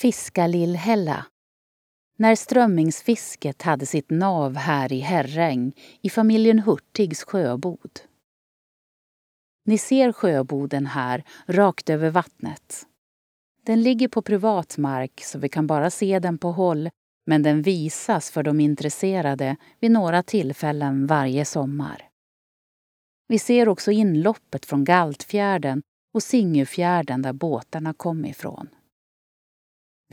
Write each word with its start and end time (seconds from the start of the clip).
Fiska 0.00 0.46
Lillhälla. 0.46 1.26
När 2.16 2.34
strömmingsfisket 2.34 3.62
hade 3.62 3.86
sitt 3.86 4.10
nav 4.10 4.56
här 4.56 4.92
i 4.92 5.00
Herräng 5.00 5.72
i 6.00 6.10
familjen 6.10 6.58
Hurtigs 6.58 7.24
sjöbod. 7.24 8.00
Ni 9.64 9.78
ser 9.78 10.12
sjöboden 10.12 10.86
här, 10.86 11.24
rakt 11.46 11.90
över 11.90 12.10
vattnet. 12.10 12.86
Den 13.66 13.82
ligger 13.82 14.08
på 14.08 14.22
privat 14.22 14.78
mark 14.78 15.20
så 15.24 15.38
vi 15.38 15.48
kan 15.48 15.66
bara 15.66 15.90
se 15.90 16.18
den 16.18 16.38
på 16.38 16.52
håll 16.52 16.90
men 17.26 17.42
den 17.42 17.62
visas 17.62 18.30
för 18.30 18.42
de 18.42 18.60
intresserade 18.60 19.56
vid 19.80 19.90
några 19.90 20.22
tillfällen 20.22 21.06
varje 21.06 21.44
sommar. 21.44 22.08
Vi 23.28 23.38
ser 23.38 23.68
också 23.68 23.90
inloppet 23.90 24.66
från 24.66 24.84
Galtfjärden 24.84 25.82
och 26.14 26.22
Singöfjärden 26.22 27.22
där 27.22 27.32
båtarna 27.32 27.94
kom 27.94 28.24
ifrån. 28.24 28.68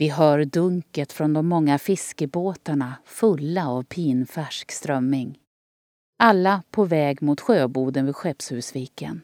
Vi 0.00 0.08
hör 0.08 0.44
dunket 0.44 1.12
från 1.12 1.32
de 1.32 1.48
många 1.48 1.78
fiskebåtarna 1.78 2.94
fulla 3.04 3.68
av 3.68 3.82
pinfärsk 3.82 4.72
strömming. 4.72 5.38
Alla 6.18 6.62
på 6.70 6.84
väg 6.84 7.22
mot 7.22 7.40
sjöboden 7.40 8.06
vid 8.06 8.16
Skeppshusviken. 8.16 9.20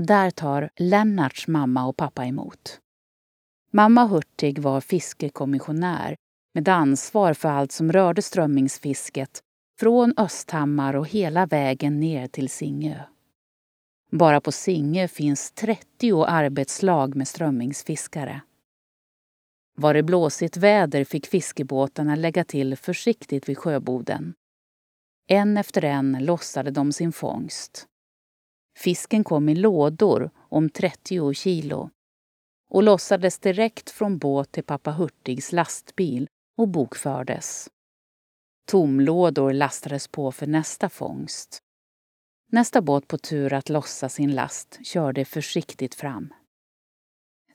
Där 0.00 0.30
tar 0.30 0.70
Lennarts 0.76 1.48
mamma 1.48 1.86
och 1.86 1.96
pappa 1.96 2.24
emot. 2.24 2.80
Mamma 3.70 4.06
Hurtig 4.06 4.58
var 4.58 4.80
fiskekommissionär 4.80 6.16
med 6.54 6.68
ansvar 6.68 7.34
för 7.34 7.48
allt 7.48 7.72
som 7.72 7.92
rörde 7.92 8.22
strömmingsfisket 8.22 9.40
från 9.80 10.14
Östhammar 10.16 10.96
och 10.96 11.08
hela 11.08 11.46
vägen 11.46 12.00
ner 12.00 12.26
till 12.26 12.48
Singö. 12.48 13.00
Bara 14.10 14.40
på 14.40 14.52
Singö 14.52 15.08
finns 15.08 15.50
30 15.52 16.24
arbetslag 16.24 17.16
med 17.16 17.28
strömmingsfiskare. 17.28 18.40
Var 19.78 19.94
det 19.94 20.02
blåsigt 20.02 20.56
väder 20.56 21.04
fick 21.04 21.26
fiskebåtarna 21.26 22.16
lägga 22.16 22.44
till 22.44 22.76
försiktigt 22.76 23.48
vid 23.48 23.58
sjöboden. 23.58 24.34
En 25.28 25.56
efter 25.56 25.84
en 25.84 26.18
lossade 26.20 26.70
de 26.70 26.92
sin 26.92 27.12
fångst. 27.12 27.86
Fisken 28.78 29.24
kom 29.24 29.48
i 29.48 29.54
lådor 29.54 30.30
om 30.36 30.70
30 30.70 31.34
kilo 31.34 31.90
och 32.70 32.82
lossades 32.82 33.38
direkt 33.38 33.90
från 33.90 34.18
båt 34.18 34.52
till 34.52 34.64
pappa 34.64 34.92
Hurtigs 34.92 35.52
lastbil 35.52 36.28
och 36.58 36.68
bokfördes. 36.68 37.68
Tomlådor 38.66 39.52
lastades 39.52 40.08
på 40.08 40.32
för 40.32 40.46
nästa 40.46 40.88
fångst. 40.88 41.58
Nästa 42.52 42.82
båt 42.82 43.08
på 43.08 43.18
tur 43.18 43.52
att 43.52 43.68
lossa 43.68 44.08
sin 44.08 44.34
last 44.34 44.86
körde 44.86 45.24
försiktigt 45.24 45.94
fram. 45.94 46.32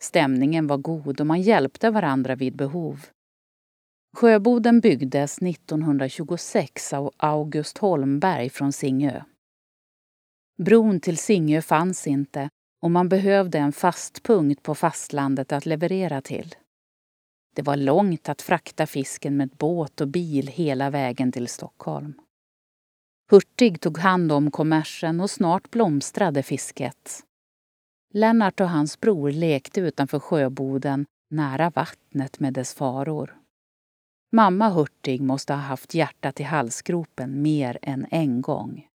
Stämningen 0.03 0.67
var 0.67 0.77
god 0.77 1.21
och 1.21 1.27
man 1.27 1.41
hjälpte 1.41 1.89
varandra 1.89 2.35
vid 2.35 2.55
behov. 2.55 3.05
Sjöboden 4.17 4.79
byggdes 4.79 5.37
1926 5.37 6.93
av 6.93 7.11
August 7.17 7.77
Holmberg 7.77 8.49
från 8.49 8.73
Singö. 8.73 9.23
Bron 10.63 10.99
till 10.99 11.17
Singö 11.17 11.61
fanns 11.61 12.07
inte 12.07 12.49
och 12.81 12.91
man 12.91 13.09
behövde 13.09 13.57
en 13.57 13.73
fast 13.73 14.23
punkt 14.23 14.63
på 14.63 14.75
fastlandet 14.75 15.51
att 15.51 15.65
leverera 15.65 16.21
till. 16.21 16.55
Det 17.55 17.61
var 17.61 17.75
långt 17.75 18.29
att 18.29 18.41
frakta 18.41 18.87
fisken 18.87 19.37
med 19.37 19.49
båt 19.49 20.01
och 20.01 20.07
bil 20.07 20.47
hela 20.47 20.89
vägen 20.89 21.31
till 21.31 21.47
Stockholm. 21.47 22.13
Hurtig 23.31 23.81
tog 23.81 23.97
hand 23.97 24.31
om 24.31 24.51
kommersen 24.51 25.19
och 25.19 25.29
snart 25.29 25.71
blomstrade 25.71 26.43
fisket. 26.43 27.23
Lennart 28.13 28.59
och 28.59 28.69
hans 28.69 28.99
bror 28.99 29.31
lekte 29.31 29.81
utanför 29.81 30.19
sjöboden 30.19 31.05
nära 31.29 31.69
vattnet 31.69 32.39
med 32.39 32.53
dess 32.53 32.73
faror. 32.73 33.37
Mamma 34.31 34.69
Hurtig 34.69 35.21
måste 35.21 35.53
ha 35.53 35.59
haft 35.59 35.93
hjärtat 35.93 36.39
i 36.39 36.43
halsgropen 36.43 37.41
mer 37.41 37.77
än 37.81 38.07
en 38.11 38.41
gång. 38.41 38.87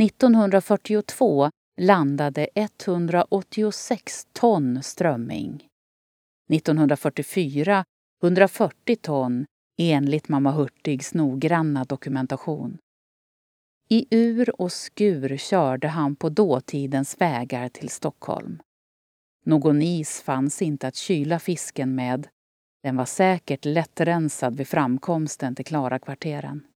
1942 0.00 1.50
landade 1.80 2.48
186 2.54 4.26
ton 4.32 4.82
strömming. 4.82 5.66
1944 6.52 7.84
140 8.22 8.96
ton 8.96 9.46
enligt 9.78 10.28
mamma 10.28 10.50
Hurtigs 10.52 11.14
noggranna 11.14 11.84
dokumentation. 11.84 12.78
I 13.92 14.06
ur 14.10 14.60
och 14.60 14.72
skur 14.72 15.36
körde 15.36 15.88
han 15.88 16.16
på 16.16 16.28
dåtidens 16.28 17.20
vägar 17.20 17.68
till 17.68 17.88
Stockholm. 17.88 18.62
Någon 19.44 19.82
is 19.82 20.22
fanns 20.22 20.62
inte 20.62 20.88
att 20.88 20.96
kyla 20.96 21.38
fisken 21.38 21.94
med. 21.94 22.28
Den 22.82 22.96
var 22.96 23.04
säkert 23.04 23.64
lättrensad 23.64 24.56
vid 24.56 24.68
framkomsten 24.68 25.54
till 25.54 25.64
Klarakvarteren. 25.64 26.66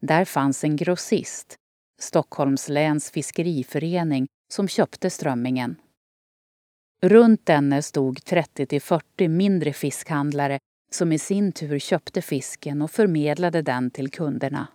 Där 0.00 0.24
fanns 0.24 0.64
en 0.64 0.76
grossist, 0.76 1.56
Stockholms 2.00 2.68
läns 2.68 3.10
fiskeriförening, 3.10 4.26
som 4.52 4.68
köpte 4.68 5.10
strömmingen. 5.10 5.76
Runt 7.02 7.46
denne 7.46 7.82
stod 7.82 8.24
30 8.24 8.80
40 8.80 9.28
mindre 9.28 9.72
fiskhandlare 9.72 10.58
som 10.92 11.12
i 11.12 11.18
sin 11.18 11.52
tur 11.52 11.78
köpte 11.78 12.22
fisken 12.22 12.82
och 12.82 12.90
förmedlade 12.90 13.62
den 13.62 13.90
till 13.90 14.10
kunderna. 14.10 14.68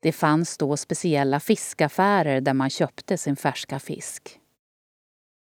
Det 0.00 0.12
fanns 0.12 0.58
då 0.58 0.76
speciella 0.76 1.40
fiskaffärer 1.40 2.40
där 2.40 2.54
man 2.54 2.70
köpte 2.70 3.18
sin 3.18 3.36
färska 3.36 3.78
fisk. 3.78 4.40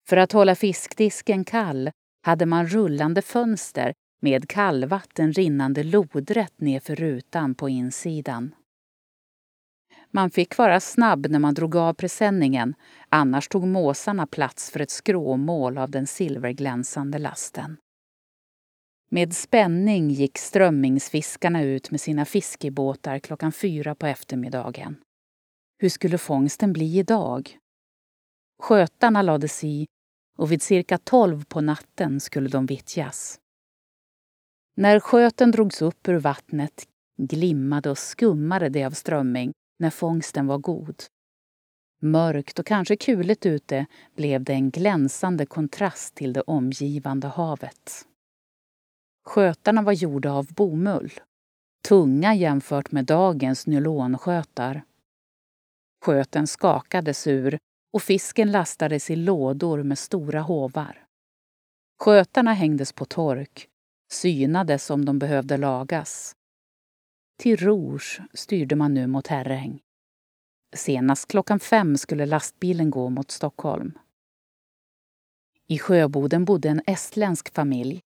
För 0.09 0.17
att 0.17 0.33
hålla 0.33 0.55
fiskdisken 0.55 1.45
kall 1.45 1.91
hade 2.23 2.47
man 2.47 2.67
rullande 2.67 3.23
fönster 3.23 3.93
med 4.23 4.49
kallvatten 4.49 5.33
rinnande 5.33 5.83
lodrätt 5.83 6.61
nerför 6.61 6.97
rutan 6.97 7.55
på 7.55 7.69
insidan. 7.69 8.55
Man 10.11 10.31
fick 10.31 10.59
vara 10.59 10.81
snabb 10.81 11.27
när 11.31 11.39
man 11.39 11.55
drog 11.55 11.77
av 11.77 11.95
presenningen, 11.95 12.75
annars 13.09 13.49
tog 13.49 13.67
måsarna 13.67 14.27
plats 14.27 14.71
för 14.71 14.81
ett 14.81 14.91
skråmål 14.91 15.79
av 15.79 15.91
den 15.91 16.07
silverglänsande 16.07 17.19
lasten. 17.19 17.77
Med 19.13 19.35
spänning 19.35 20.11
gick 20.11 20.39
strömmingsfiskarna 20.39 21.63
ut 21.63 21.91
med 21.91 22.01
sina 22.01 22.25
fiskebåtar 22.25 23.19
klockan 23.19 23.53
fyra 23.53 23.95
på 23.95 24.07
eftermiddagen. 24.07 24.97
Hur 25.79 25.89
skulle 25.89 26.19
fångsten 26.19 26.73
bli 26.73 26.99
idag? 26.99 27.59
Skötarna 28.63 29.23
lades 29.23 29.65
i 29.65 29.87
och 30.39 30.53
vid 30.53 30.63
cirka 30.63 30.99
tolv 30.99 31.45
på 31.45 31.61
natten 31.61 32.21
skulle 32.21 32.49
de 32.49 32.67
vittjas. 32.67 33.39
När 34.77 35.01
sköten 35.01 35.51
drogs 35.51 35.83
upp 35.83 36.09
ur 36.09 36.19
vattnet 36.19 36.89
glimmade 37.19 37.91
och 37.91 37.99
skummade 37.99 38.69
det 38.69 38.85
av 38.85 38.91
strömming 38.91 39.53
när 39.79 39.91
fångsten 39.91 40.47
var 40.47 40.59
god. 40.59 41.03
Mörkt 42.03 42.59
och 42.59 42.67
kanske 42.67 42.97
kuligt 42.97 43.47
ute 43.47 43.87
blev 44.17 44.45
det 44.45 44.53
en 44.53 44.71
glänsande 44.71 45.47
kontrast 45.47 46.15
till 46.15 46.33
det 46.33 46.41
omgivande 46.41 47.29
havet. 47.29 48.07
Skötarna 49.25 49.83
var 49.83 49.93
gjorda 49.93 50.33
av 50.33 50.55
bomull. 50.55 51.13
Tunga 51.89 52.35
jämfört 52.35 52.93
med 52.93 53.05
dagens 53.05 53.67
nylonskötar. 53.67 54.83
Sköten 56.05 56.47
skakades 56.47 57.27
ur 57.27 57.59
och 57.93 58.03
fisken 58.03 58.51
lastades 58.51 59.11
i 59.11 59.17
lådor 59.17 59.83
med 59.83 59.99
stora 59.99 60.41
hovar. 60.41 61.07
Skötarna 62.01 62.53
hängdes 62.53 62.93
på 62.93 63.05
tork, 63.05 63.69
synades 64.13 64.91
om 64.91 65.05
de 65.05 65.19
behövde 65.19 65.57
lagas. 65.57 66.37
Till 67.39 67.57
Rouge 67.57 68.21
styrde 68.35 68.77
man 68.77 68.95
nu 68.95 69.07
mot 69.07 69.27
Herräng. 69.27 69.81
Senast 70.77 71.29
klockan 71.29 71.61
fem 71.61 71.97
skulle 71.97 72.27
lastbilen 72.27 72.91
gå 72.91 73.09
mot 73.09 73.31
Stockholm. 73.31 73.99
I 75.67 75.79
Sjöboden 75.79 76.45
bodde 76.45 76.69
en 76.69 76.83
estländsk 76.87 77.55
familj. 77.55 78.01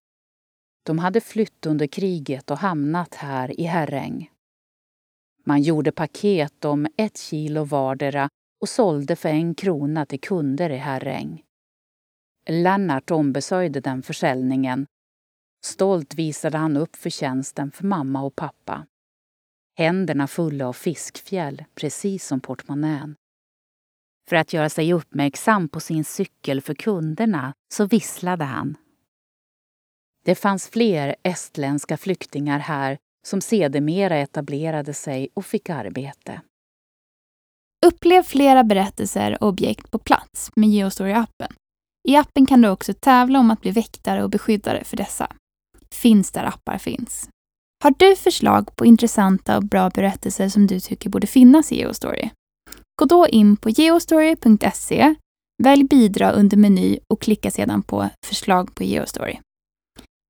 De 0.87 0.99
hade 0.99 1.21
flytt 1.21 1.67
under 1.67 1.87
kriget 1.87 2.51
och 2.51 2.59
hamnat 2.59 3.15
här 3.15 3.61
i 3.61 3.65
Herräng. 3.65 4.31
Man 5.45 5.63
gjorde 5.63 5.93
paket 5.93 6.65
om 6.65 6.87
ett 6.97 7.19
kilo 7.19 7.65
vardera 7.65 8.29
och 8.61 8.69
sålde 8.69 9.17
för 9.17 9.29
en 9.29 9.55
krona 9.55 10.07
till 10.07 10.21
kunder 10.21 10.71
i 10.71 10.77
Herräng. 10.77 11.43
Lennart 12.49 13.11
ombesörjde 13.11 13.81
den 13.81 14.03
försäljningen. 14.03 14.87
Stolt 15.65 16.15
visade 16.15 16.59
han 16.59 16.77
upp 16.77 16.97
förtjänsten 16.97 17.71
för 17.71 17.85
mamma 17.85 18.23
och 18.23 18.37
pappa. 18.37 18.87
Händerna 19.77 20.27
fulla 20.27 20.69
av 20.69 20.73
fiskfjäll, 20.73 21.65
precis 21.75 22.27
som 22.27 22.41
portmonnän. 22.41 23.17
För 24.29 24.37
att 24.37 24.53
göra 24.53 24.69
sig 24.69 24.93
uppmärksam 24.93 25.69
på 25.69 25.81
sin 25.81 26.05
cykel 26.05 26.61
för 26.61 26.75
kunderna 26.75 27.53
så 27.75 27.87
visslade 27.87 28.45
han. 28.45 28.77
Det 30.25 30.35
fanns 30.35 30.69
fler 30.69 31.17
estländska 31.23 31.97
flyktingar 31.97 32.59
här 32.59 32.99
som 33.27 33.41
sedermera 33.41 34.17
etablerade 34.17 34.95
sig 34.95 35.29
och 35.35 35.47
fick 35.47 35.71
arbete. 35.71 36.41
Upplev 37.87 38.23
flera 38.23 38.65
berättelser 38.65 39.43
och 39.43 39.49
objekt 39.49 39.91
på 39.91 39.99
plats 39.99 40.51
med 40.57 40.69
Geostory-appen. 40.69 41.53
I 42.09 42.17
appen 42.17 42.47
kan 42.47 42.63
du 42.63 42.69
också 42.69 42.95
tävla 42.95 43.39
om 43.39 43.51
att 43.51 43.61
bli 43.61 43.71
väktare 43.71 44.23
och 44.25 44.31
beskyddare 44.31 44.85
för 44.85 44.97
dessa. 44.97 45.33
Finns 45.91 46.31
där 46.31 46.45
appar 46.45 46.79
finns. 46.79 47.29
Har 47.83 47.95
du 47.99 48.17
förslag 48.17 48.77
på 48.77 48.87
intressanta 48.87 49.57
och 49.57 49.65
bra 49.65 49.91
berättelser 49.91 50.49
som 50.49 50.67
du 50.67 50.81
tycker 50.81 51.11
borde 51.11 51.27
finnas 51.27 51.73
i 51.73 51.77
Geostory? 51.77 52.31
Gå 52.97 53.05
då 53.05 53.29
in 53.29 53.57
på 53.57 53.71
geostory.se, 53.71 55.15
välj 55.63 55.85
bidra 55.85 56.31
under 56.31 56.57
meny 56.57 56.99
och 57.09 57.21
klicka 57.21 57.51
sedan 57.51 57.83
på 57.83 58.09
förslag 58.27 58.75
på 58.75 58.85
Geostory. 58.85 59.39